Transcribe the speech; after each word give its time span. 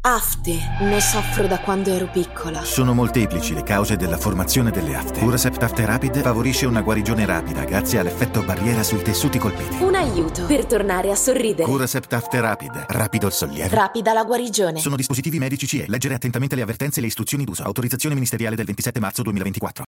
Afte, 0.00 0.56
ne 0.80 1.00
soffro 1.00 1.48
da 1.48 1.58
quando 1.58 1.92
ero 1.92 2.08
piccola. 2.08 2.62
Sono 2.62 2.94
molteplici 2.94 3.52
le 3.52 3.64
cause 3.64 3.96
della 3.96 4.16
formazione 4.16 4.70
delle 4.70 4.94
afte. 4.94 5.18
Curasept 5.18 5.60
Afte 5.64 5.84
Rapid 5.84 6.20
favorisce 6.22 6.66
una 6.66 6.82
guarigione 6.82 7.26
rapida 7.26 7.64
grazie 7.64 7.98
all'effetto 7.98 8.44
barriera 8.44 8.84
sui 8.84 9.02
tessuti 9.02 9.38
colpiti. 9.38 9.82
Un 9.82 9.96
aiuto 9.96 10.46
per 10.46 10.66
tornare 10.66 11.10
a 11.10 11.16
sorridere. 11.16 11.64
Curasept 11.64 12.12
Afte 12.12 12.40
Rapid, 12.40 12.84
rapido 12.90 13.26
il 13.26 13.32
sollievo. 13.32 13.74
Rapida 13.74 14.12
la 14.12 14.22
guarigione. 14.22 14.78
Sono 14.78 14.94
dispositivi 14.94 15.40
medici 15.40 15.66
CE. 15.66 15.86
Leggere 15.88 16.14
attentamente 16.14 16.54
le 16.54 16.62
avvertenze 16.62 17.00
e 17.00 17.02
le 17.02 17.08
istruzioni 17.08 17.44
d'uso. 17.44 17.64
Autorizzazione 17.64 18.14
ministeriale 18.14 18.54
del 18.54 18.66
27 18.66 19.00
marzo 19.00 19.22
2024. 19.22 19.82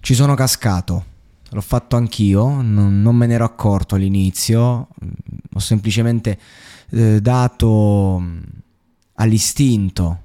Ci 0.00 0.14
sono 0.14 0.34
cascato. 0.34 1.04
L'ho 1.50 1.60
fatto 1.60 1.96
anch'io, 1.96 2.62
non, 2.62 3.02
non 3.02 3.14
me 3.14 3.26
ne 3.26 3.34
ero 3.34 3.44
accorto 3.44 3.96
all'inizio. 3.96 4.88
Ho 5.52 5.58
semplicemente 5.58 6.38
eh, 6.88 7.20
dato 7.20 8.18
all'istinto, 9.14 10.20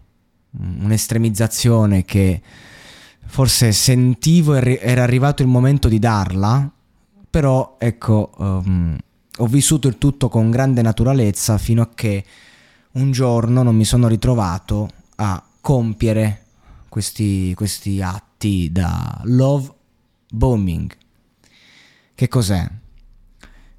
un'estremizzazione 0.52 2.06
che 2.06 2.42
forse 3.26 3.72
sentivo 3.72 4.56
era 4.56 5.04
arrivato 5.04 5.42
il 5.42 5.48
momento 5.48 5.88
di 5.88 6.00
darla, 6.00 6.70
però 7.30 7.76
ecco, 7.78 8.32
um, 8.38 8.98
ho 9.38 9.48
vissuto 9.48 9.88
il 9.88 9.98
tutto 9.98 10.30
con 10.30 10.50
grande 10.50 10.82
naturalezza 10.82 11.58
fino 11.58 11.82
a 11.82 11.90
che 11.94 12.24
un 12.94 13.12
giorno 13.12 13.62
non 13.62 13.76
mi 13.76 13.86
sono 13.86 14.08
ritrovato 14.08 14.90
a 15.18 15.44
compiere 15.62 16.46
questi, 16.90 17.54
questi 17.54 18.02
atti 18.02 18.72
da 18.72 19.22
love 19.26 19.72
bombing. 20.32 20.96
Che 22.16 22.28
cos'è? 22.28 22.68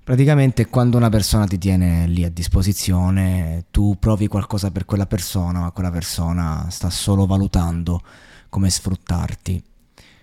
Praticamente 0.09 0.69
quando 0.69 0.97
una 0.97 1.11
persona 1.11 1.45
ti 1.45 1.59
tiene 1.59 2.07
lì 2.07 2.25
a 2.25 2.31
disposizione, 2.31 3.67
tu 3.71 3.97
provi 3.99 4.27
qualcosa 4.27 4.71
per 4.71 4.87
quella 4.87 5.05
persona, 5.05 5.61
ma 5.61 5.71
quella 5.71 5.91
persona 5.91 6.65
sta 6.71 6.89
solo 6.89 7.27
valutando 7.27 8.01
come 8.49 8.71
sfruttarti. 8.71 9.63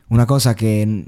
Una 0.07 0.25
cosa 0.25 0.55
che 0.55 1.05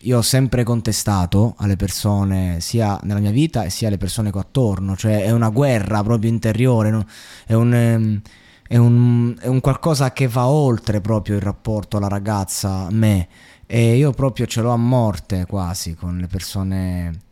io 0.00 0.18
ho 0.18 0.22
sempre 0.22 0.64
contestato 0.64 1.54
alle 1.58 1.76
persone, 1.76 2.58
sia 2.58 2.98
nella 3.04 3.20
mia 3.20 3.30
vita 3.30 3.62
e 3.62 3.70
sia 3.70 3.86
alle 3.86 3.96
persone 3.96 4.32
che 4.32 4.38
ho 4.38 4.40
attorno, 4.40 4.96
cioè 4.96 5.22
è 5.22 5.30
una 5.30 5.50
guerra 5.50 6.02
proprio 6.02 6.30
interiore, 6.30 7.06
è 7.46 7.52
un, 7.52 7.72
ehm, 7.72 8.20
è 8.66 8.76
un, 8.76 9.36
è 9.38 9.46
un 9.46 9.60
qualcosa 9.60 10.12
che 10.12 10.26
va 10.26 10.48
oltre 10.48 11.00
proprio 11.00 11.36
il 11.36 11.42
rapporto 11.42 11.98
alla 11.98 12.08
ragazza, 12.08 12.88
me, 12.90 13.28
e 13.66 13.94
io 13.94 14.10
proprio 14.10 14.46
ce 14.46 14.62
l'ho 14.62 14.72
a 14.72 14.76
morte 14.76 15.46
quasi 15.46 15.94
con 15.94 16.18
le 16.18 16.26
persone 16.26 17.23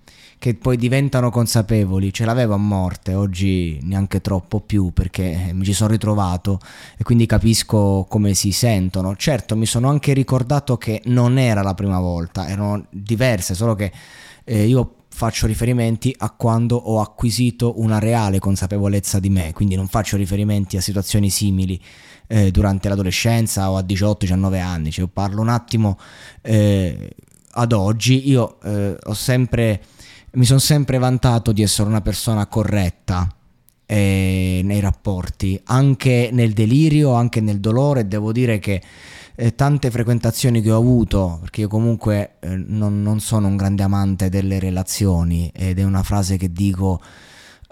che 0.43 0.57
poi 0.57 0.77
diventano 0.77 1.31
consapevoli, 1.31 2.13
ce 2.13 2.25
l'avevo 2.25 2.55
a 2.55 2.57
morte, 2.57 3.15
oggi 3.15 3.79
neanche 3.83 4.21
troppo 4.21 4.59
più 4.59 4.91
perché 4.93 5.53
mi 5.53 5.65
ci 5.65 5.73
sono 5.73 5.93
ritrovato 5.93 6.59
e 6.99 7.05
quindi 7.05 7.27
capisco 7.27 8.07
come 8.09 8.35
si 8.35 8.51
sentono. 8.51 9.15
Certo, 9.15 9.55
mi 9.55 9.67
sono 9.67 9.89
anche 9.89 10.13
ricordato 10.13 10.77
che 10.79 11.01
non 11.05 11.39
era 11.39 11.63
la 11.63 11.75
prima 11.75 12.01
volta, 12.01 12.49
erano 12.49 12.87
diverse, 12.91 13.55
solo 13.55 13.77
che 13.77 13.93
eh, 14.43 14.65
io 14.65 14.95
faccio 15.11 15.47
riferimenti 15.47 16.13
a 16.19 16.31
quando 16.33 16.75
ho 16.75 17.01
acquisito 17.01 17.81
una 17.81 18.01
reale 18.01 18.41
consapevolezza 18.41 19.21
di 19.21 19.31
me, 19.31 19.53
quindi 19.53 19.77
non 19.77 19.87
faccio 19.87 20.17
riferimenti 20.17 20.77
a 20.77 20.81
situazioni 20.81 21.31
simili 21.31 21.81
eh, 22.27 22.51
durante 22.51 22.89
l'adolescenza 22.89 23.71
o 23.71 23.77
a 23.77 23.83
18-19 23.83 24.61
anni, 24.61 24.91
cioè 24.91 25.07
parlo 25.07 25.41
un 25.41 25.51
attimo 25.51 26.01
eh, 26.41 27.15
ad 27.53 27.71
oggi, 27.71 28.29
io 28.29 28.61
eh, 28.63 28.97
ho 29.01 29.15
sempre 29.15 29.81
mi 30.35 30.45
sono 30.45 30.59
sempre 30.59 30.99
vantato 30.99 31.53
di 31.53 31.63
essere 31.63 31.89
una 31.89 32.01
persona 32.01 32.47
corretta 32.47 33.29
eh, 33.85 34.63
nei 34.65 34.81
rapporti, 34.81 35.61
anche 35.65 36.31
nel 36.33 36.53
delirio, 36.53 37.13
anche 37.13 37.41
nel 37.41 37.61
dolore. 37.61 38.09
Devo 38.09 38.33
dire 38.33 38.59
che 38.59 38.83
eh, 39.35 39.55
tante 39.55 39.91
frequentazioni 39.91 40.63
che 40.63 40.71
ho 40.71 40.79
avuto, 40.79 41.39
perché 41.41 41.63
io 41.63 41.69
comunque 41.69 42.37
eh, 42.41 42.57
non, 42.57 43.03
non, 43.03 43.21
sono 43.21 43.49
un 43.49 43.57
grande 43.57 43.83
amante 43.83 44.29
delle 44.31 44.59
relazioni 44.59 45.51
ed 45.55 45.79
è 45.79 45.83
una 45.83 46.03
frase 46.03 46.37
che 46.37 46.51
dico 46.53 47.01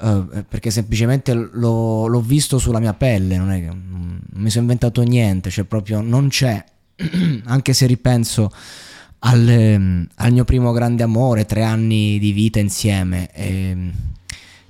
eh, 0.03 0.45
perché 0.49 0.71
semplicemente 0.71 1.33
l'ho, 1.33 2.07
l'ho, 2.07 2.21
visto 2.21 2.59
sulla 2.59 2.81
mia 2.81 2.95
pelle, 2.95 3.37
non 3.37 3.51
è 3.51 3.61
che 3.61 3.67
non 3.67 4.21
mi 4.33 4.51
sono 4.51 4.63
inventato 4.63 5.03
niente, 5.03 5.51
cioè 5.51 5.65
proprio 5.65 6.01
non 6.01 6.29
c'è, 6.29 6.63
anche 7.45 7.73
se 7.73 7.87
ripenso 7.87 8.51
al, 9.21 9.49
ehm, 9.49 10.07
al, 10.17 10.33
mio 10.33 10.45
primo 10.45 10.73
grande 10.73 11.03
amore, 11.03 11.45
tre 11.45 11.63
anni 11.63 12.19
di 12.19 12.33
vita 12.33 12.59
insieme. 12.59 13.31
E, 13.33 13.47
ehm, 13.47 13.93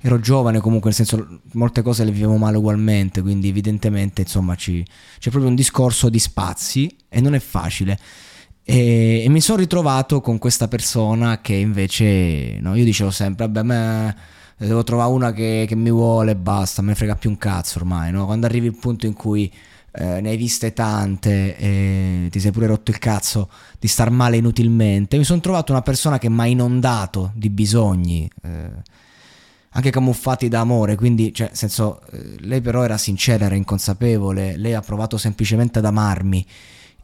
ero 0.03 0.19
giovane 0.19 0.59
comunque, 0.59 0.89
nel 0.89 1.05
senso 1.05 1.41
molte 1.53 1.83
cose 1.83 2.03
le 2.03 2.11
vivevo 2.11 2.35
male 2.37 2.57
ugualmente, 2.57 3.21
quindi 3.21 3.49
evidentemente 3.49 4.21
insomma 4.21 4.55
ci, 4.55 4.83
c'è 5.19 5.29
proprio 5.29 5.47
un 5.47 5.55
discorso 5.55 6.09
di 6.09 6.17
spazi 6.17 6.93
e 7.07 7.21
non 7.21 7.35
è 7.35 7.39
facile. 7.39 7.99
E, 8.63 9.23
e 9.23 9.29
mi 9.29 9.41
sono 9.41 9.59
ritrovato 9.59 10.21
con 10.21 10.37
questa 10.39 10.67
persona 10.67 11.39
che 11.41 11.53
invece, 11.53 12.59
no, 12.59 12.75
io 12.75 12.83
dicevo 12.83 13.11
sempre, 13.11 13.45
vabbè, 13.45 13.63
me 13.63 14.15
devo 14.57 14.83
trovare 14.83 15.11
una 15.11 15.31
che, 15.33 15.65
che 15.67 15.75
mi 15.75 15.91
vuole 15.91 16.31
e 16.31 16.35
basta, 16.35 16.81
me 16.81 16.89
ne 16.89 16.95
frega 16.95 17.15
più 17.15 17.29
un 17.29 17.37
cazzo 17.37 17.79
ormai, 17.79 18.11
no? 18.11 18.25
Quando 18.25 18.45
arrivi 18.45 18.67
al 18.67 18.75
punto 18.75 19.05
in 19.05 19.13
cui 19.13 19.51
eh, 19.93 20.21
ne 20.21 20.29
hai 20.29 20.37
viste 20.37 20.73
tante 20.73 21.57
e 21.57 22.27
ti 22.31 22.39
sei 22.39 22.51
pure 22.51 22.67
rotto 22.67 22.91
il 22.91 22.97
cazzo 22.97 23.49
di 23.79 23.87
star 23.87 24.09
male 24.09 24.37
inutilmente. 24.37 25.17
Mi 25.17 25.23
sono 25.23 25.41
trovato 25.41 25.71
una 25.71 25.81
persona 25.81 26.17
che 26.17 26.29
mi 26.29 26.39
ha 26.39 26.45
inondato 26.47 27.31
di 27.35 27.49
bisogni, 27.49 28.29
eh, 28.43 28.69
anche 29.73 29.89
camuffati 29.89 30.47
da 30.47 30.61
amore, 30.61 30.95
quindi, 30.95 31.33
cioè, 31.33 31.49
senso, 31.53 32.01
eh, 32.11 32.35
lei 32.39 32.61
però 32.61 32.83
era 32.83 32.97
sincera, 32.97 33.45
era 33.45 33.55
inconsapevole, 33.55 34.57
lei 34.57 34.73
ha 34.73 34.81
provato 34.81 35.17
semplicemente 35.17 35.79
ad 35.79 35.85
amarmi. 35.85 36.45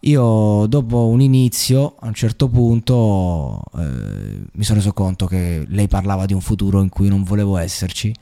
Io 0.02 0.66
dopo 0.68 1.08
un 1.08 1.22
inizio, 1.22 1.96
a 2.00 2.08
un 2.08 2.14
certo 2.14 2.48
punto, 2.50 3.62
eh, 3.78 4.42
mi 4.52 4.64
sono 4.64 4.78
reso 4.78 4.94
conto 4.94 5.26
che 5.26 5.66
lei 5.68 5.88
parlava 5.88 6.26
di 6.26 6.34
un 6.34 6.42
futuro 6.42 6.82
in 6.82 6.90
cui 6.90 7.10
non 7.10 7.24
volevo 7.24 7.58
esserci 7.58 8.14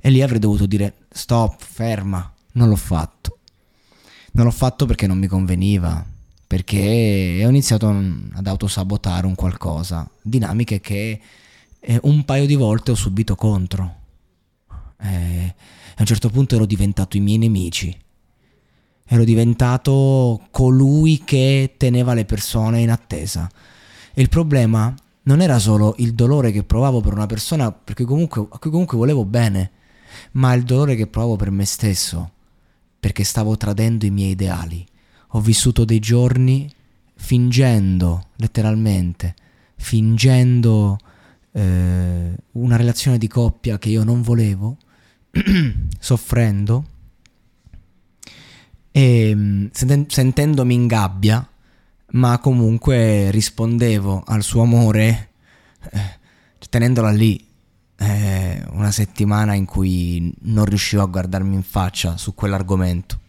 e 0.00 0.10
lì 0.10 0.22
avrei 0.22 0.38
dovuto 0.38 0.66
dire 0.66 0.94
stop, 1.10 1.56
ferma, 1.62 2.32
non 2.52 2.68
l'ho 2.68 2.76
fatto 2.76 3.39
non 4.32 4.44
l'ho 4.44 4.50
fatto 4.50 4.86
perché 4.86 5.06
non 5.06 5.18
mi 5.18 5.26
conveniva, 5.26 6.04
perché 6.46 7.42
ho 7.44 7.48
iniziato 7.48 7.88
ad 7.88 8.46
autosabotare 8.46 9.26
un 9.26 9.34
qualcosa, 9.34 10.08
dinamiche 10.22 10.80
che 10.80 11.20
eh, 11.78 11.98
un 12.02 12.24
paio 12.24 12.46
di 12.46 12.54
volte 12.54 12.90
ho 12.90 12.96
subito 12.96 13.34
contro. 13.34 13.98
Eh, 15.00 15.54
a 15.94 16.00
un 16.00 16.06
certo 16.06 16.28
punto 16.28 16.54
ero 16.56 16.66
diventato 16.66 17.16
i 17.16 17.20
miei 17.20 17.38
nemici. 17.38 17.96
Ero 19.06 19.24
diventato 19.24 20.46
colui 20.50 21.22
che 21.24 21.74
teneva 21.76 22.14
le 22.14 22.24
persone 22.24 22.80
in 22.80 22.90
attesa. 22.90 23.50
E 24.12 24.20
il 24.20 24.28
problema 24.28 24.94
non 25.22 25.40
era 25.40 25.58
solo 25.58 25.94
il 25.98 26.14
dolore 26.14 26.52
che 26.52 26.64
provavo 26.64 27.00
per 27.00 27.12
una 27.12 27.26
persona 27.26 27.76
comunque, 28.04 28.46
a 28.50 28.58
cui 28.58 28.70
comunque 28.70 28.96
volevo 28.96 29.24
bene, 29.24 29.70
ma 30.32 30.52
il 30.54 30.62
dolore 30.62 30.94
che 30.94 31.06
provavo 31.06 31.36
per 31.36 31.50
me 31.50 31.64
stesso 31.64 32.32
perché 33.00 33.24
stavo 33.24 33.56
tradendo 33.56 34.04
i 34.04 34.10
miei 34.10 34.32
ideali. 34.32 34.86
Ho 35.30 35.40
vissuto 35.40 35.84
dei 35.84 35.98
giorni 35.98 36.70
fingendo, 37.14 38.28
letteralmente, 38.36 39.34
fingendo 39.76 40.98
eh, 41.52 42.34
una 42.52 42.76
relazione 42.76 43.18
di 43.18 43.26
coppia 43.26 43.78
che 43.78 43.88
io 43.88 44.04
non 44.04 44.20
volevo, 44.20 44.76
soffrendo, 45.98 46.86
e 48.92 49.32
mm, 49.34 49.66
sentendomi 49.72 50.74
in 50.74 50.86
gabbia, 50.86 51.48
ma 52.12 52.38
comunque 52.38 53.30
rispondevo 53.30 54.24
al 54.26 54.42
suo 54.42 54.62
amore 54.62 55.30
eh, 55.92 56.18
tenendola 56.68 57.10
lì 57.10 57.48
eh, 58.00 58.64
una 58.70 58.90
settimana 58.90 59.52
in 59.54 59.66
cui 59.66 60.32
non 60.42 60.64
riuscivo 60.64 61.02
a 61.02 61.06
guardarmi 61.06 61.54
in 61.54 61.62
faccia 61.62 62.16
su 62.16 62.34
quell'argomento. 62.34 63.20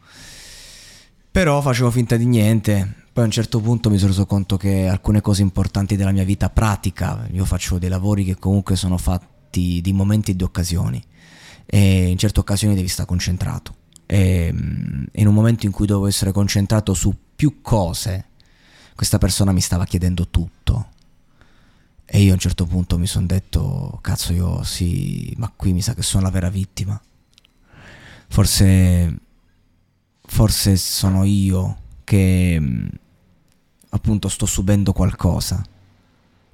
Però 1.30 1.62
facevo 1.62 1.92
finta 1.92 2.16
di 2.16 2.26
niente. 2.26 2.96
Poi 3.12 3.24
a 3.24 3.26
un 3.28 3.32
certo 3.32 3.60
punto 3.60 3.90
mi 3.90 3.98
sono 3.98 4.12
reso 4.12 4.26
conto 4.26 4.56
che 4.56 4.88
alcune 4.88 5.20
cose 5.20 5.42
importanti 5.42 5.98
della 5.98 6.12
mia 6.12 6.24
vita 6.24 6.50
pratica, 6.50 7.28
io 7.32 7.44
faccio 7.44 7.78
dei 7.78 7.90
lavori 7.90 8.24
che 8.24 8.38
comunque 8.38 8.78
sono 8.78 8.98
fatti 8.98 9.82
di 9.82 9.92
momenti 9.92 10.32
e 10.32 10.36
di 10.38 10.44
occasioni 10.44 11.04
e 11.66 12.10
in 12.10 12.18
certe 12.18 12.40
occasioni 12.40 12.74
devi 12.74 12.88
stare 12.88 13.10
concentrato. 13.10 13.76
E 14.06 14.52
mm, 14.54 15.04
in 15.14 15.28
un 15.28 15.34
momento 15.34 15.66
in 15.66 15.74
cui 15.74 15.86
dovevo 15.86 16.08
essere 16.08 16.32
concentrato 16.32 16.94
su 16.94 17.14
più 17.36 17.62
cose, 17.62 18.28
questa 18.96 19.18
persona 19.18 19.52
mi 19.52 19.62
stava 19.62 19.84
chiedendo 19.84 20.30
tutto. 20.30 20.90
E 22.14 22.22
io 22.22 22.32
a 22.32 22.34
un 22.34 22.40
certo 22.40 22.66
punto 22.66 22.98
mi 22.98 23.08
sono 23.08 23.26
detto, 23.26 23.98
cazzo 24.02 24.34
io 24.34 24.64
sì, 24.64 25.34
ma 25.38 25.50
qui 25.56 25.72
mi 25.72 25.82
sa 25.82 25.94
che 25.94 26.02
sono 26.02 26.24
la 26.24 26.30
vera 26.30 26.50
vittima. 26.50 27.02
Forse, 28.28 29.18
forse 30.20 30.76
sono 30.76 31.24
io 31.24 31.78
che 32.04 32.58
mm, 32.60 32.88
appunto 33.92 34.28
sto 34.28 34.46
subendo 34.46 34.92
qualcosa. 34.92 35.64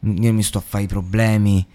Io 0.01 0.31
mi 0.31 0.44
sto 0.44 0.59
a 0.59 0.62
fare 0.62 0.83
i 0.83 0.88
problemi, 0.88 1.65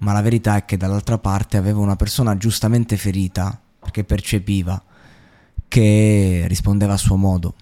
ma 0.00 0.12
la 0.12 0.20
verità 0.20 0.56
è 0.56 0.66
che 0.66 0.76
dall'altra 0.76 1.16
parte 1.16 1.56
avevo 1.56 1.80
una 1.80 1.96
persona 1.96 2.36
giustamente 2.36 2.98
ferita, 2.98 3.58
perché 3.78 4.04
percepiva, 4.04 4.84
che 5.66 6.44
rispondeva 6.46 6.92
a 6.92 6.98
suo 6.98 7.16
modo. 7.16 7.54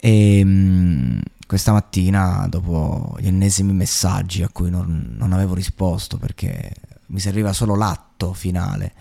E 0.00 0.44
mh, 0.44 0.48
mm, 0.48 1.20
questa 1.46 1.72
mattina, 1.72 2.46
dopo 2.48 3.16
gli 3.18 3.26
ennesimi 3.26 3.72
messaggi 3.72 4.42
a 4.42 4.48
cui 4.48 4.70
non, 4.70 5.14
non 5.16 5.32
avevo 5.32 5.54
risposto 5.54 6.18
perché 6.18 6.72
mi 7.06 7.20
serviva 7.20 7.52
solo 7.52 7.74
l'atto 7.74 8.32
finale, 8.34 8.92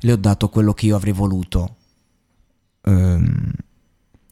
le 0.00 0.12
ho 0.12 0.16
dato 0.16 0.48
quello 0.48 0.74
che 0.74 0.86
io 0.86 0.96
avrei 0.96 1.14
voluto 1.14 1.76
ehm, 2.82 3.52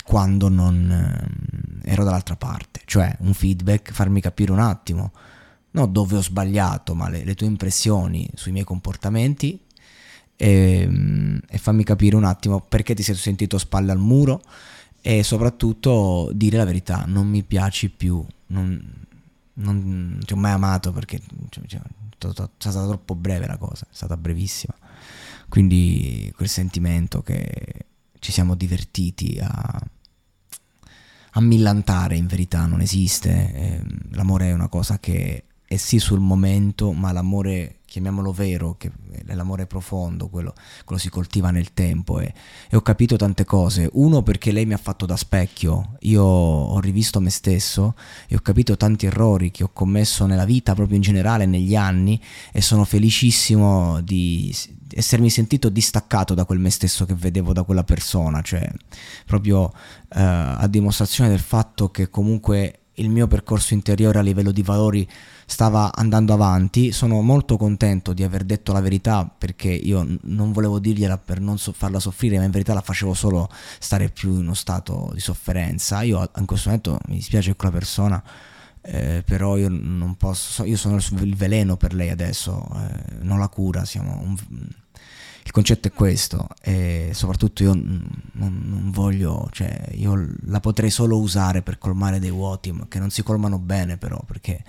quando 0.04 0.48
non 0.48 0.90
ehm, 0.90 1.80
ero 1.84 2.04
dall'altra 2.04 2.36
parte, 2.36 2.82
cioè 2.84 3.16
un 3.20 3.32
feedback, 3.32 3.92
farmi 3.92 4.20
capire 4.20 4.52
un 4.52 4.58
attimo 4.58 5.12
non 5.72 5.90
dove 5.92 6.16
ho 6.16 6.22
sbagliato, 6.22 6.94
ma 6.94 7.08
le, 7.08 7.24
le 7.24 7.34
tue 7.34 7.46
impressioni 7.46 8.28
sui 8.34 8.52
miei 8.52 8.64
comportamenti 8.64 9.58
e, 10.36 10.80
ehm, 10.82 11.40
e, 11.48 11.58
fammi 11.58 11.84
capire 11.84 12.16
un 12.16 12.24
attimo 12.24 12.60
perché 12.60 12.94
ti 12.94 13.02
sei 13.02 13.14
sentito 13.14 13.58
spalle 13.58 13.92
al 13.92 13.98
muro 13.98 14.42
e 15.04 15.25
soprattutto 15.25 16.31
dire 16.32 16.56
la 16.56 16.64
verità, 16.64 17.04
non 17.06 17.26
mi 17.26 17.43
piaci 17.43 17.90
più, 17.90 18.25
non, 18.46 18.81
non 19.54 20.20
ti 20.25 20.32
ho 20.32 20.37
mai 20.37 20.52
amato 20.52 20.93
perché 20.93 21.20
cioè, 21.50 21.64
cioè, 21.66 21.81
è 21.81 22.44
stata 22.58 22.87
troppo 22.87 23.16
breve 23.16 23.49
la 23.49 23.56
cosa, 23.56 23.84
è 23.84 23.94
stata 23.94 24.16
brevissima. 24.16 24.75
Quindi 25.49 26.32
quel 26.37 26.49
sentimento 26.49 27.20
che 27.22 27.87
ci 28.20 28.31
siamo 28.31 28.54
divertiti 28.54 29.38
a, 29.43 29.82
a 31.32 31.40
millantare 31.40 32.16
in 32.16 32.28
verità 32.28 32.64
non 32.66 32.81
esiste, 32.81 33.52
eh, 33.52 33.84
l'amore 34.12 34.50
è 34.50 34.52
una 34.52 34.69
cosa 34.69 35.00
che 35.00 35.44
è 35.72 35.76
sì 35.78 35.98
sul 35.98 36.20
momento, 36.20 36.92
ma 36.92 37.12
l'amore, 37.12 37.76
chiamiamolo 37.86 38.30
vero, 38.30 38.76
che 38.76 38.92
è 39.24 39.34
l'amore 39.34 39.66
profondo, 39.66 40.28
quello, 40.28 40.52
quello 40.84 41.00
si 41.00 41.08
coltiva 41.08 41.50
nel 41.50 41.72
tempo. 41.72 42.20
E, 42.20 42.34
e, 42.69 42.76
ho 42.76 42.82
capito 42.82 43.16
tante 43.16 43.46
cose. 43.46 43.88
Uno 43.94 44.22
perché 44.22 44.52
lei 44.52 44.66
mi 44.66 44.74
ha 44.74 44.78
fatto 44.78 45.06
da 45.06 45.16
specchio, 45.16 45.96
io 46.00 46.22
ho 46.22 46.78
rivisto 46.78 47.20
me 47.20 47.30
stesso 47.30 47.94
e 48.28 48.36
ho 48.36 48.40
capito 48.40 48.76
tanti 48.76 49.06
errori 49.06 49.50
che 49.50 49.64
ho 49.64 49.70
commesso 49.72 50.26
nella 50.26 50.44
vita, 50.44 50.74
proprio 50.74 50.96
in 50.96 51.02
generale, 51.02 51.46
negli 51.46 51.74
anni, 51.74 52.20
e 52.52 52.60
sono 52.60 52.84
felicissimo 52.84 54.02
di 54.02 54.54
essermi 54.94 55.30
sentito 55.30 55.70
distaccato 55.70 56.34
da 56.34 56.44
quel 56.44 56.58
me 56.58 56.69
stesso 56.69 57.06
che 57.06 57.14
vedevo 57.14 57.54
da 57.54 57.62
quella 57.62 57.82
persona, 57.82 58.42
cioè 58.42 58.70
proprio 59.24 59.72
eh, 60.14 60.20
a 60.20 60.66
dimostrazione 60.69 61.30
del 61.30 61.40
fatto 61.40 61.90
che 61.90 62.10
comunque 62.10 62.81
il 62.94 63.08
mio 63.08 63.26
percorso 63.26 63.74
interiore 63.74 64.18
a 64.18 64.22
livello 64.22 64.50
di 64.50 64.62
valori 64.62 65.08
stava 65.46 65.92
andando 65.94 66.32
avanti. 66.32 66.92
Sono 66.92 67.20
molto 67.22 67.56
contento 67.56 68.12
di 68.12 68.22
aver 68.22 68.44
detto 68.44 68.72
la 68.72 68.80
verità 68.80 69.24
perché 69.26 69.68
io 69.70 70.06
non 70.22 70.52
volevo 70.52 70.78
dirgliela 70.78 71.18
per 71.18 71.40
non 71.40 71.58
so- 71.58 71.72
farla 71.72 71.98
soffrire, 72.00 72.38
ma 72.38 72.44
in 72.44 72.50
verità 72.50 72.74
la 72.74 72.80
facevo 72.80 73.14
solo 73.14 73.48
stare 73.78 74.08
più 74.10 74.30
in 74.30 74.40
uno 74.40 74.54
stato 74.54 75.10
di 75.14 75.20
sofferenza. 75.20 76.02
Io 76.02 76.30
in 76.36 76.46
questo 76.46 76.68
momento 76.68 76.98
mi 77.08 77.16
dispiace 77.16 77.56
quella 77.56 77.72
persona. 77.72 78.22
Eh, 78.84 79.22
però 79.24 79.56
io 79.56 79.68
non 79.68 80.16
posso, 80.16 80.64
io 80.64 80.76
sono 80.76 80.96
il 80.96 81.36
veleno 81.36 81.76
per 81.76 81.94
lei 81.94 82.10
adesso, 82.10 82.66
eh, 82.74 83.18
non 83.20 83.38
la 83.38 83.46
cura, 83.46 83.84
siamo 83.84 84.18
un, 84.20 84.36
il 85.44 85.50
concetto 85.50 85.88
è 85.88 85.92
questo 85.92 86.46
e 86.60 87.10
soprattutto 87.14 87.62
io 87.62 87.74
non, 87.74 88.08
non, 88.32 88.90
voglio, 88.92 89.48
cioè 89.50 89.88
io 89.92 90.28
la 90.44 90.60
potrei 90.60 90.90
solo 90.90 91.18
usare 91.18 91.62
per 91.62 91.78
colmare 91.78 92.20
dei 92.20 92.30
vuoti 92.30 92.72
che 92.88 92.98
non 92.98 93.10
si 93.10 93.22
colmano 93.22 93.58
bene 93.58 93.96
però 93.96 94.22
perché 94.24 94.62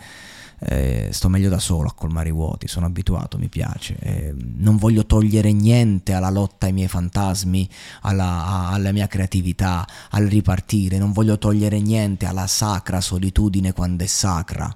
eh, 0.65 1.09
sto 1.11 1.29
meglio 1.29 1.49
da 1.49 1.59
solo 1.59 1.89
a 1.89 1.93
colmare 1.93 2.29
i 2.29 2.31
vuoti, 2.31 2.67
sono 2.67 2.85
abituato, 2.85 3.37
mi 3.37 3.49
piace. 3.49 3.97
Eh, 3.99 4.33
non 4.37 4.77
voglio 4.77 5.05
togliere 5.05 5.51
niente 5.51 6.13
alla 6.13 6.29
lotta 6.29 6.67
ai 6.67 6.73
miei 6.73 6.87
fantasmi, 6.87 7.67
alla, 8.01 8.45
a, 8.45 8.69
alla 8.71 8.91
mia 8.91 9.07
creatività, 9.07 9.85
al 10.11 10.25
ripartire, 10.25 10.97
non 10.97 11.11
voglio 11.11 11.37
togliere 11.37 11.79
niente 11.79 12.25
alla 12.25 12.47
sacra 12.47 13.01
solitudine 13.01 13.73
quando 13.73 14.03
è 14.03 14.07
sacra 14.07 14.73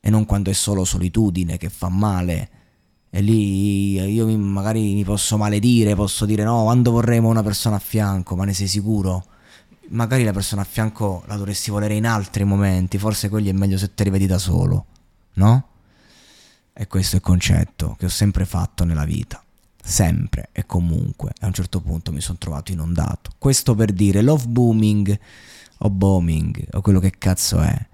e 0.00 0.10
non 0.10 0.24
quando 0.26 0.50
è 0.50 0.54
solo 0.54 0.84
solitudine 0.84 1.56
che 1.58 1.70
fa 1.70 1.88
male 1.88 2.50
e 3.14 3.20
lì 3.20 4.00
io 4.00 4.26
magari 4.38 4.94
mi 4.94 5.04
posso 5.04 5.36
maledire, 5.36 5.94
posso 5.94 6.24
dire 6.24 6.44
no, 6.44 6.62
quando 6.62 6.92
vorremmo 6.92 7.28
una 7.28 7.42
persona 7.42 7.76
a 7.76 7.78
fianco, 7.78 8.36
ma 8.36 8.46
ne 8.46 8.54
sei 8.54 8.66
sicuro? 8.66 9.26
Magari 9.88 10.24
la 10.24 10.32
persona 10.32 10.62
a 10.62 10.64
fianco 10.64 11.22
la 11.26 11.36
dovresti 11.36 11.70
volere 11.70 11.94
in 11.94 12.06
altri 12.06 12.44
momenti, 12.44 12.96
forse 12.96 13.28
quelli 13.28 13.50
è 13.50 13.52
meglio 13.52 13.76
se 13.76 13.92
te 13.92 14.04
li 14.04 14.08
vedi 14.08 14.24
da 14.24 14.38
solo, 14.38 14.86
no? 15.34 15.68
E 16.72 16.86
questo 16.86 17.16
è 17.16 17.18
il 17.18 17.24
concetto 17.24 17.96
che 17.98 18.06
ho 18.06 18.08
sempre 18.08 18.46
fatto 18.46 18.84
nella 18.84 19.04
vita, 19.04 19.44
sempre 19.82 20.48
e 20.50 20.64
comunque. 20.64 21.32
A 21.40 21.46
un 21.48 21.52
certo 21.52 21.82
punto 21.82 22.12
mi 22.12 22.22
sono 22.22 22.38
trovato 22.38 22.72
inondato. 22.72 23.32
Questo 23.36 23.74
per 23.74 23.92
dire 23.92 24.22
love 24.22 24.46
booming 24.46 25.18
o 25.80 25.90
bombing 25.90 26.66
o 26.72 26.80
quello 26.80 26.98
che 26.98 27.12
cazzo 27.18 27.60
è. 27.60 27.86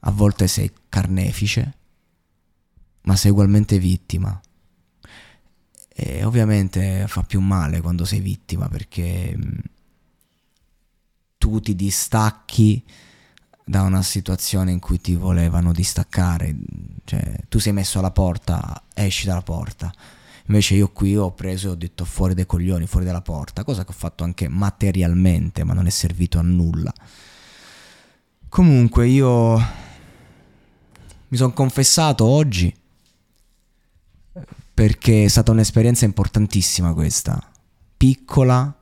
A 0.00 0.10
volte 0.10 0.46
sei 0.46 0.70
carnefice 0.90 1.76
ma 3.02 3.16
sei 3.16 3.30
ugualmente 3.30 3.78
vittima. 3.78 4.40
E 5.94 6.24
ovviamente 6.24 7.04
fa 7.06 7.22
più 7.22 7.40
male 7.40 7.80
quando 7.80 8.04
sei 8.04 8.20
vittima 8.20 8.68
perché 8.68 9.34
mm, 9.36 9.58
tu 11.36 11.60
ti 11.60 11.74
distacchi 11.74 12.82
da 13.64 13.82
una 13.82 14.02
situazione 14.02 14.72
in 14.72 14.80
cui 14.80 15.00
ti 15.00 15.14
volevano 15.14 15.72
distaccare, 15.72 16.54
cioè 17.04 17.40
tu 17.48 17.58
sei 17.58 17.72
messo 17.72 17.98
alla 17.98 18.10
porta, 18.10 18.84
esci 18.94 19.26
dalla 19.26 19.42
porta. 19.42 19.92
Invece 20.46 20.74
io 20.74 20.90
qui 20.90 21.16
ho 21.16 21.32
preso 21.32 21.68
e 21.68 21.70
ho 21.70 21.74
detto 21.74 22.04
fuori 22.04 22.34
dai 22.34 22.46
coglioni, 22.46 22.86
fuori 22.86 23.06
dalla 23.06 23.22
porta, 23.22 23.64
cosa 23.64 23.84
che 23.84 23.90
ho 23.90 23.94
fatto 23.94 24.24
anche 24.24 24.48
materialmente, 24.48 25.62
ma 25.64 25.72
non 25.72 25.86
è 25.86 25.90
servito 25.90 26.38
a 26.38 26.42
nulla. 26.42 26.92
Comunque 28.48 29.06
io 29.06 29.56
mi 31.28 31.36
sono 31.36 31.52
confessato 31.52 32.24
oggi 32.24 32.74
perché 34.74 35.24
è 35.24 35.28
stata 35.28 35.52
un'esperienza 35.52 36.04
importantissima 36.04 36.92
questa, 36.94 37.40
piccola, 37.96 38.74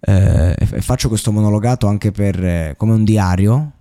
eh, 0.00 0.54
e 0.58 0.80
faccio 0.82 1.08
questo 1.08 1.32
monologato 1.32 1.86
anche 1.86 2.12
per, 2.12 2.44
eh, 2.44 2.74
come 2.76 2.92
un 2.92 3.04
diario, 3.04 3.72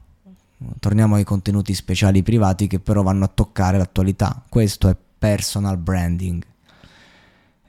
torniamo 0.80 1.16
ai 1.16 1.24
contenuti 1.24 1.74
speciali 1.74 2.24
privati 2.24 2.68
che 2.68 2.80
però 2.80 3.02
vanno 3.04 3.26
a 3.26 3.32
toccare 3.34 3.78
l'attualità, 3.78 4.44
questo 4.48 4.88
è 4.88 4.96
personal 5.18 5.78
branding. 5.78 6.44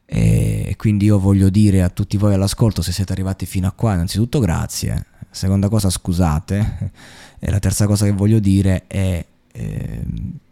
E 0.09 0.75
quindi 0.77 1.07
io 1.07 1.19
voglio 1.19 1.49
dire 1.49 1.83
a 1.83 1.89
tutti 1.89 2.17
voi 2.17 2.35
all'ascolto, 2.35 2.81
se 2.83 2.93
siete 2.93 3.13
arrivati 3.13 3.45
fino 3.45 3.67
a 3.67 3.73
qua, 3.73 3.95
innanzitutto 3.95 4.39
grazie, 4.39 5.07
seconda 5.31 5.69
cosa 5.69 5.91
scusate, 5.91 6.93
e 7.41 7.51
la 7.51 7.59
terza 7.59 7.87
cosa 7.87 8.05
che 8.05 8.13
voglio 8.13 8.39
dire 8.39 8.85
è... 8.87 9.27
Eh, 9.53 10.07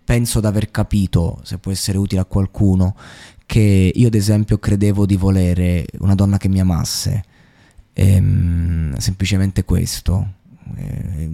penso 0.04 0.40
di 0.40 0.46
aver 0.46 0.70
capito, 0.70 1.40
se 1.42 1.58
può 1.58 1.72
essere 1.72 1.98
utile 1.98 2.20
a 2.20 2.24
qualcuno, 2.26 2.94
che 3.46 3.92
io 3.94 4.06
ad 4.06 4.14
esempio 4.14 4.58
credevo 4.58 5.06
di 5.06 5.16
volere 5.16 5.86
una 6.00 6.14
donna 6.14 6.36
che 6.38 6.48
mi 6.48 6.60
amasse. 6.60 7.24
Ehm, 7.92 8.96
semplicemente 8.96 9.64
questo. 9.64 10.42
eh, 10.76 11.30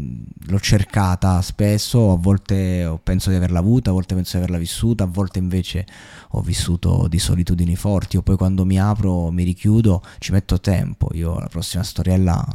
l'ho 0.47 0.61
cercata 0.61 1.41
spesso, 1.43 2.12
a 2.12 2.17
volte 2.17 2.99
penso 3.03 3.31
di 3.31 3.37
averla 3.37 3.61
avuta, 3.61 3.91
a 3.91 3.93
volte 3.93 4.15
penso 4.15 4.33
di 4.33 4.39
averla 4.39 4.59
vissuta, 4.59 5.05
a 5.05 5.07
volte 5.07 5.39
invece 5.39 5.87
ho 6.31 6.41
vissuto 6.41 7.07
di 7.09 7.19
solitudini 7.19 7.77
forti, 7.77 8.17
o 8.17 8.23
poi 8.23 8.37
quando 8.37 8.65
mi 8.65 8.79
apro, 8.81 9.31
mi 9.31 9.45
richiudo, 9.45 10.03
ci 10.19 10.33
metto 10.33 10.61
tempo, 10.61 11.09
io 11.12 11.39
la 11.39 11.47
prossima 11.47 11.83
storiella 11.83 12.47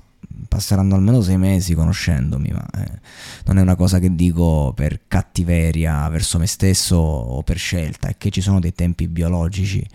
passeranno 0.55 0.95
almeno 0.95 1.21
sei 1.21 1.37
mesi 1.37 1.73
conoscendomi, 1.73 2.49
ma 2.53 2.65
eh, 2.81 2.99
non 3.45 3.57
è 3.57 3.61
una 3.61 3.75
cosa 3.75 3.99
che 3.99 4.15
dico 4.15 4.71
per 4.73 5.01
cattiveria 5.05 6.07
verso 6.07 6.37
me 6.37 6.47
stesso 6.47 6.95
o 6.95 7.43
per 7.43 7.57
scelta, 7.57 8.07
è 8.07 8.15
che 8.17 8.29
ci 8.29 8.39
sono 8.39 8.61
dei 8.61 8.73
tempi 8.73 9.09
biologici 9.09 9.85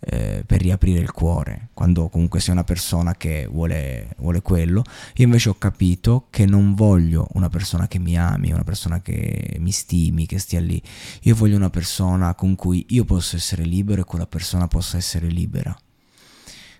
eh, 0.00 0.42
per 0.44 0.62
riaprire 0.62 0.98
il 0.98 1.12
cuore, 1.12 1.68
quando 1.74 2.08
comunque 2.08 2.40
sei 2.40 2.54
una 2.54 2.64
persona 2.64 3.14
che 3.14 3.46
vuole, 3.48 4.08
vuole 4.18 4.42
quello. 4.42 4.82
Io 5.14 5.24
invece 5.26 5.50
ho 5.50 5.58
capito 5.58 6.26
che 6.30 6.44
non 6.44 6.74
voglio 6.74 7.28
una 7.34 7.48
persona 7.48 7.86
che 7.86 8.00
mi 8.00 8.18
ami, 8.18 8.50
una 8.50 8.64
persona 8.64 9.00
che 9.00 9.58
mi 9.60 9.70
stimi, 9.70 10.26
che 10.26 10.40
stia 10.40 10.60
lì. 10.60 10.82
Io 11.22 11.36
voglio 11.36 11.56
una 11.56 11.70
persona 11.70 12.34
con 12.34 12.56
cui 12.56 12.84
io 12.88 13.04
posso 13.04 13.36
essere 13.36 13.62
libero 13.62 14.00
e 14.00 14.04
quella 14.04 14.26
persona 14.26 14.66
possa 14.66 14.96
essere 14.96 15.28
libera 15.28 15.76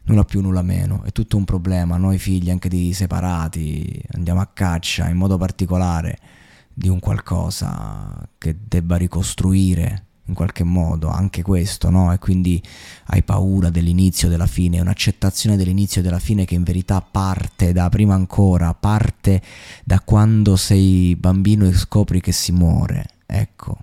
nulla 0.04 0.25
più, 0.25 0.40
nulla 0.40 0.62
meno. 0.62 1.02
È 1.04 1.12
tutto 1.12 1.37
un 1.37 1.45
problema. 1.45 1.97
Noi 1.97 2.19
figli 2.19 2.50
anche 2.50 2.69
di 2.69 2.92
separati 2.92 4.02
andiamo 4.12 4.40
a 4.40 4.50
caccia 4.52 5.09
in 5.09 5.16
modo 5.16 5.37
particolare 5.37 6.19
di 6.73 6.88
un 6.88 6.99
qualcosa 6.99 8.28
che 8.38 8.57
debba 8.66 8.97
ricostruire 8.97 10.07
in 10.30 10.35
qualche 10.35 10.62
modo 10.64 11.09
anche 11.09 11.42
questo, 11.42 11.90
no? 11.90 12.12
E 12.12 12.19
quindi 12.19 12.62
hai 13.07 13.23
paura 13.23 13.69
dell'inizio 13.69 14.28
della 14.28 14.47
fine, 14.47 14.80
un'accettazione 14.80 15.57
dell'inizio 15.57 16.00
e 16.00 16.04
della 16.04 16.21
fine 16.21 16.45
che 16.45 16.54
in 16.54 16.62
verità 16.62 17.02
parte 17.02 17.73
da 17.73 17.88
prima 17.88 18.14
ancora, 18.14 18.73
parte 18.73 19.42
da 19.85 20.00
quando 20.00 20.57
sei 20.57 21.16
bambino 21.16 21.66
e 21.66 21.73
scopri 21.73 22.21
che 22.21 22.33
si 22.33 22.52
muore. 22.52 23.04
Ecco, 23.26 23.76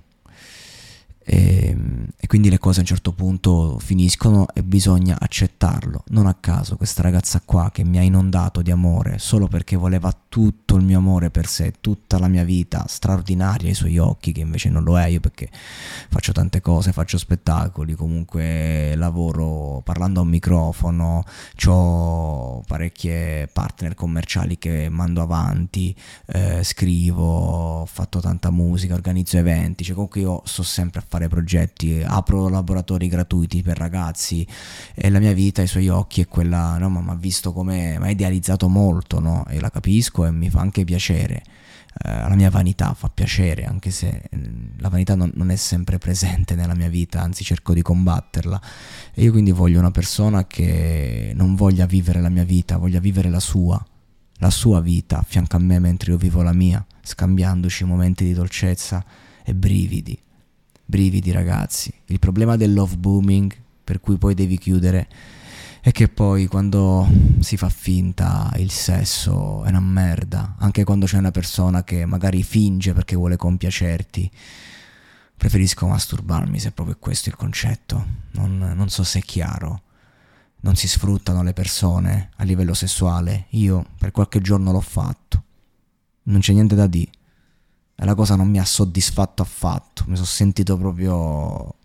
e, 1.30 1.68
ehm, 1.68 2.08
e, 2.18 2.28
quindi 2.28 2.50
le 2.50 2.58
cose 2.58 2.78
a 2.78 2.82
un 2.82 2.88
certo 2.88 3.12
punto 3.12 3.78
finiscono 3.80 4.46
e 4.54 4.64
bisogna 4.64 5.18
accettarlo. 5.20 6.04
Non 6.08 6.26
a 6.26 6.36
caso 6.40 6.78
questa 6.78 7.02
ragazza 7.02 7.42
qua 7.44 7.70
che 7.72 7.84
mi 7.84 7.98
ha 7.98 8.02
inondato 8.02 8.62
di 8.62 8.72
amore 8.72 9.20
solo 9.20 9.48
perché 9.48 9.76
voleva 9.76 10.12
tutto 10.38 10.76
il 10.76 10.84
mio 10.84 11.00
amore 11.00 11.32
per 11.32 11.48
sé, 11.48 11.74
tutta 11.82 12.20
la 12.20 12.28
mia 12.28 12.44
vita 12.44 12.86
straordinaria 12.88 13.70
ai 13.70 13.74
suoi 13.74 13.98
occhi, 13.98 14.32
che 14.32 14.42
invece 14.42 14.70
non 14.70 14.84
lo 14.84 15.00
è 15.00 15.08
io 15.08 15.20
perché 15.20 15.50
faccio 15.52 16.32
tante 16.32 16.62
cose, 16.62 16.92
faccio 16.92 17.18
spettacoli, 17.18 17.96
comunque 17.96 18.94
lavoro 18.96 19.82
parlando 19.84 20.20
a 20.20 20.22
un 20.22 20.30
microfono, 20.30 21.26
ho 21.66 22.64
parecchie 22.68 23.50
partner 23.52 23.96
commerciali 23.96 24.60
che 24.60 24.90
mando 24.90 25.24
avanti, 25.24 25.96
eh, 26.28 26.64
scrivo, 26.64 27.24
ho 27.82 27.86
fatto 27.88 28.20
tanta 28.20 28.52
musica, 28.52 28.94
organizzo 28.94 29.38
eventi, 29.40 29.84
cioè 29.84 29.96
comunque 29.96 30.22
io 30.22 30.44
sto 30.46 30.62
sempre 30.62 31.00
a 31.00 31.06
fare 31.08 31.28
progetti, 31.28 32.04
apro 32.06 32.48
laboratori 32.48 33.08
gratuiti 33.08 33.64
per 33.64 33.80
ragazzi 33.80 34.46
e 34.94 35.10
la 35.10 35.18
mia 35.18 35.34
vita 35.34 35.62
ai 35.62 35.68
suoi 35.68 35.90
occhi 35.90 36.22
è 36.22 36.28
quella, 36.28 36.78
no, 36.78 36.90
ma 36.90 37.12
ha 37.12 37.16
visto 37.16 37.52
come, 37.54 37.98
mi 38.00 38.06
ha 38.06 38.12
idealizzato 38.12 38.68
molto, 38.68 39.20
no? 39.20 39.44
E 39.48 39.60
la 39.60 39.72
capisco 39.72 40.26
e 40.28 40.32
mi 40.32 40.50
fa 40.50 40.60
anche 40.60 40.84
piacere. 40.84 41.44
Eh, 42.04 42.10
la 42.10 42.36
mia 42.36 42.50
vanità 42.50 42.94
fa 42.94 43.10
piacere, 43.10 43.66
anche 43.66 43.90
se 43.90 44.30
mm, 44.36 44.80
la 44.80 44.90
vanità 44.90 45.16
non, 45.16 45.32
non, 45.36 45.50
è 45.50 45.56
sempre 45.56 45.98
presente 45.98 46.56
nella 46.56 46.76
mia 46.76 46.90
vita, 46.90 47.22
anzi 47.22 47.44
cerco 47.44 47.74
di 47.74 47.82
combatterla. 47.82 48.62
E 49.14 49.24
io 49.24 49.32
quindi 49.32 49.52
voglio 49.52 49.80
una 49.80 49.92
persona 49.92 50.46
che 50.46 51.32
non 51.36 51.56
voglia 51.56 51.86
vivere 51.86 52.22
la 52.22 52.30
mia 52.30 52.44
vita, 52.44 52.78
voglia 52.78 53.00
vivere 53.00 53.30
la 53.30 53.40
sua, 53.40 53.84
la 54.38 54.50
sua 54.50 54.82
vita 54.82 55.20
a 55.20 55.24
fianco 55.24 55.56
a 55.56 55.60
me 55.60 55.80
mentre 55.80 56.12
io 56.12 56.18
vivo 56.18 56.42
la 56.44 56.54
mia, 56.54 56.86
scambiandoci 57.02 57.84
momenti 57.84 58.24
di 58.24 58.34
dolcezza 58.34 59.04
e 59.44 59.56
brividi 59.56 60.20
brividi 60.88 61.32
ragazzi. 61.32 61.94
Il 62.06 62.18
problema 62.18 62.56
del 62.56 62.74
love 62.74 62.96
booming, 62.96 63.54
per 63.84 64.00
cui 64.00 64.18
poi 64.18 64.34
devi 64.34 64.58
chiudere, 64.58 65.08
è 65.88 65.94
che 65.94 66.10
poi 66.10 66.48
quando 66.48 67.08
si 67.40 67.56
fa 67.56 67.70
finta 67.70 68.52
il 68.58 68.72
sesso 68.72 69.64
è 69.64 69.70
una 69.70 69.80
merda, 69.80 70.56
anche 70.60 70.84
quando 70.84 71.06
c'è 71.06 71.18
una 71.18 71.32
persona 71.32 71.86
che 71.86 72.06
magari 72.06 72.44
finge 72.44 72.92
perché 72.92 73.16
vuole 73.16 73.38
compiacerti. 73.38 74.30
Preferisco 75.38 75.88
masturbarmi 75.88 76.60
se 76.60 76.74
proprio 76.74 76.98
è 76.98 77.00
questo 77.00 77.30
il 77.30 77.38
concetto. 77.38 78.06
Non, 78.32 78.58
non 78.58 78.90
so 78.90 79.06
se 79.06 79.20
è 79.20 79.22
chiaro. 79.22 79.84
Non 80.60 80.76
si 80.76 80.90
sfruttano 80.90 81.42
le 81.42 81.54
persone 81.54 82.32
a 82.36 82.44
livello 82.44 82.74
sessuale. 82.74 83.46
Io 83.52 83.86
per 83.98 84.12
qualche 84.12 84.42
giorno 84.42 84.74
l'ho 84.74 84.82
fatto. 84.82 85.44
Non 86.24 86.42
c'è 86.42 86.52
niente 86.52 86.76
da 86.76 86.88
dire. 86.88 87.12
E 87.96 88.04
la 88.04 88.14
cosa 88.14 88.36
non 88.36 88.50
mi 88.50 88.60
ha 88.60 88.66
soddisfatto 88.66 89.42
affatto. 89.42 90.04
Mi 90.08 90.16
sono 90.16 90.28
sentito 90.28 90.76
proprio. 90.76 91.76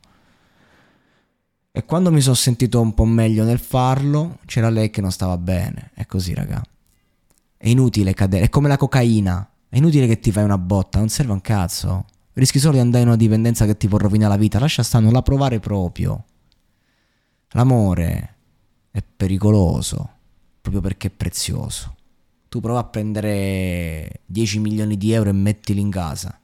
E 1.73 1.85
quando 1.85 2.13
mi 2.13 2.21
sono 2.21 2.35
sentito 2.35 2.81
un 2.81 2.93
po' 2.93 3.07
meglio 3.07 3.45
nel 3.45 3.59
farlo, 3.59 4.39
c'era 4.45 4.69
lei 4.69 4.91
che 4.91 5.01
non 5.01 5.11
stava 5.11 5.39
bene. 5.39 5.91
È 5.95 6.07
così, 6.07 6.35
raga. 6.35 6.63
È 7.57 7.69
inutile 7.69 8.13
cadere. 8.13 8.45
È 8.45 8.49
come 8.51 8.69
la 8.69 8.77
cocaina. 8.77 9.51
È 9.69 9.79
inutile 9.79 10.07
che 10.07 10.21
ti 10.21 10.31
fai 10.31 10.45
una 10.45 10.59
botta, 10.59 10.99
non 10.99 11.09
serve 11.09 11.33
un 11.33 11.41
cazzo. 11.41 12.05
Rischi 12.35 12.59
solo 12.59 12.75
di 12.75 12.81
andare 12.81 13.03
in 13.03 13.09
una 13.09 13.17
dipendenza 13.17 13.65
che 13.65 13.77
ti 13.77 13.89
può 13.89 13.99
rovinare 13.99 14.35
la 14.35 14.39
vita. 14.39 14.59
Lascia 14.59 14.83
stare, 14.83 15.03
non 15.03 15.13
la 15.13 15.23
provare 15.23 15.61
proprio. 15.61 16.25
L'amore 17.53 18.35
è 18.91 19.03
pericoloso 19.03 20.11
proprio 20.61 20.83
perché 20.83 21.09
è 21.09 21.11
prezioso 21.11 21.97
tu 22.53 22.61
prova 22.61 22.81
a 22.81 22.85
prendere 22.85 24.21
10 24.27 24.59
milioni 24.59 24.99
di 24.99 25.11
euro 25.13 25.31
e 25.31 25.33
mettili 25.33 25.81
in 25.81 25.89
casa. 25.89 26.39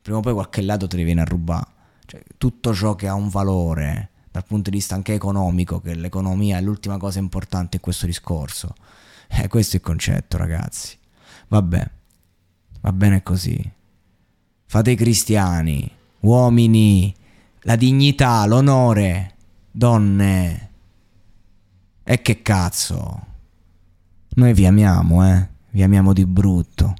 Prima 0.00 0.18
o 0.18 0.20
poi 0.20 0.34
qualche 0.34 0.62
lato 0.62 0.86
te 0.86 0.96
li 0.96 1.02
viene 1.02 1.22
a 1.22 1.24
rubare. 1.24 1.66
Cioè, 2.06 2.22
tutto 2.38 2.72
ciò 2.72 2.94
che 2.94 3.08
ha 3.08 3.14
un 3.14 3.28
valore 3.28 4.10
dal 4.32 4.44
punto 4.46 4.70
di 4.70 4.76
vista 4.76 4.94
anche 4.94 5.12
economico, 5.12 5.80
che 5.80 5.94
l'economia 5.94 6.56
è 6.56 6.62
l'ultima 6.62 6.96
cosa 6.96 7.18
importante 7.18 7.76
in 7.76 7.82
questo 7.82 8.06
discorso. 8.06 8.74
Eh, 9.28 9.46
questo 9.46 9.76
è 9.76 9.78
il 9.78 9.84
concetto, 9.84 10.38
ragazzi. 10.38 10.96
Vabbè, 11.48 11.90
va 12.80 12.92
bene 12.92 13.22
così. 13.22 13.70
Fate 14.64 14.90
i 14.90 14.96
cristiani, 14.96 15.88
uomini, 16.20 17.14
la 17.60 17.76
dignità, 17.76 18.46
l'onore, 18.46 19.34
donne. 19.70 20.70
E 22.02 22.22
che 22.22 22.40
cazzo? 22.40 23.26
Noi 24.30 24.54
vi 24.54 24.64
amiamo, 24.64 25.28
eh? 25.28 25.48
Vi 25.72 25.82
amiamo 25.82 26.14
di 26.14 26.24
brutto. 26.24 26.94